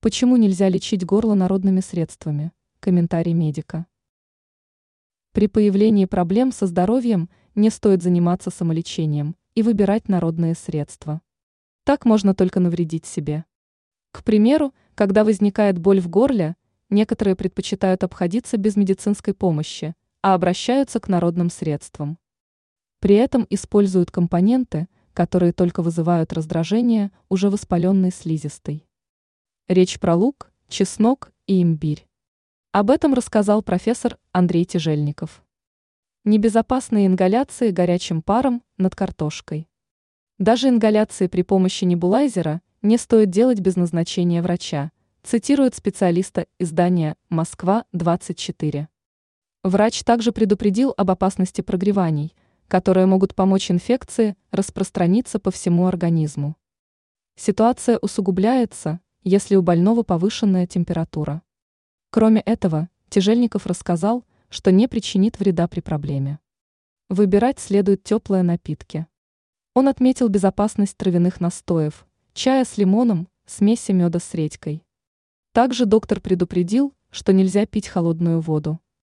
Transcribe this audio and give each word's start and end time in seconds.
Почему 0.00 0.36
нельзя 0.36 0.68
лечить 0.68 1.04
горло 1.04 1.34
народными 1.34 1.80
средствами? 1.80 2.52
Комментарий 2.78 3.32
медика. 3.32 3.84
При 5.32 5.48
появлении 5.48 6.04
проблем 6.04 6.52
со 6.52 6.68
здоровьем 6.68 7.28
не 7.56 7.68
стоит 7.68 8.00
заниматься 8.04 8.50
самолечением 8.50 9.34
и 9.56 9.62
выбирать 9.64 10.08
народные 10.08 10.54
средства. 10.54 11.20
Так 11.82 12.04
можно 12.04 12.32
только 12.32 12.60
навредить 12.60 13.06
себе. 13.06 13.44
К 14.12 14.22
примеру, 14.22 14.72
когда 14.94 15.24
возникает 15.24 15.80
боль 15.80 15.98
в 15.98 16.08
горле, 16.08 16.54
некоторые 16.90 17.34
предпочитают 17.34 18.04
обходиться 18.04 18.56
без 18.56 18.76
медицинской 18.76 19.34
помощи, 19.34 19.96
а 20.22 20.34
обращаются 20.34 21.00
к 21.00 21.08
народным 21.08 21.50
средствам. 21.50 22.18
При 23.00 23.16
этом 23.16 23.48
используют 23.50 24.12
компоненты, 24.12 24.86
которые 25.12 25.52
только 25.52 25.82
вызывают 25.82 26.32
раздражение 26.32 27.10
уже 27.28 27.50
воспаленной 27.50 28.12
слизистой. 28.12 28.87
Речь 29.68 30.00
про 30.00 30.14
лук, 30.14 30.50
чеснок 30.70 31.30
и 31.46 31.60
имбирь. 31.60 32.06
Об 32.72 32.90
этом 32.90 33.12
рассказал 33.12 33.62
профессор 33.62 34.16
Андрей 34.32 34.64
Тяжельников. 34.64 35.44
Небезопасные 36.24 37.06
ингаляции 37.06 37.70
горячим 37.70 38.22
паром 38.22 38.62
над 38.78 38.96
картошкой. 38.96 39.68
Даже 40.38 40.70
ингаляции 40.70 41.26
при 41.26 41.42
помощи 41.42 41.84
небулайзера 41.84 42.62
не 42.80 42.96
стоит 42.96 43.28
делать 43.28 43.60
без 43.60 43.76
назначения 43.76 44.40
врача, 44.40 44.90
цитирует 45.22 45.74
специалиста 45.74 46.46
издания 46.58 47.16
«Москва-24». 47.28 48.86
Врач 49.64 50.02
также 50.02 50.32
предупредил 50.32 50.94
об 50.96 51.10
опасности 51.10 51.60
прогреваний, 51.60 52.34
которые 52.68 53.04
могут 53.04 53.34
помочь 53.34 53.70
инфекции 53.70 54.34
распространиться 54.50 55.38
по 55.38 55.50
всему 55.50 55.86
организму. 55.86 56.56
Ситуация 57.36 57.98
усугубляется, 57.98 59.00
если 59.28 59.56
у 59.56 59.62
больного 59.62 60.02
повышенная 60.02 60.66
температура. 60.66 61.42
Кроме 62.10 62.40
этого, 62.40 62.88
Тяжельников 63.10 63.66
рассказал, 63.66 64.24
что 64.48 64.72
не 64.72 64.88
причинит 64.88 65.38
вреда 65.38 65.68
при 65.68 65.80
проблеме. 65.80 66.38
Выбирать 67.10 67.58
следует 67.58 68.02
теплые 68.02 68.42
напитки. 68.42 69.06
Он 69.74 69.86
отметил 69.86 70.28
безопасность 70.28 70.96
травяных 70.96 71.40
настоев, 71.40 72.06
чая 72.32 72.64
с 72.64 72.78
лимоном, 72.78 73.28
смеси 73.44 73.92
меда 73.92 74.18
с 74.18 74.32
редькой. 74.32 74.82
Также 75.52 75.84
доктор 75.84 76.20
предупредил, 76.20 76.94
что 77.10 77.34
нельзя 77.34 77.66
пить 77.66 77.88
холодную 77.88 78.40
воду. 78.40 78.80